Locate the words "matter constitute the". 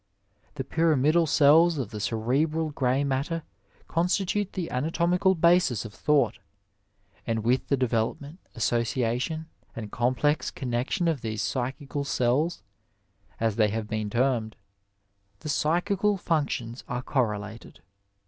3.03-4.71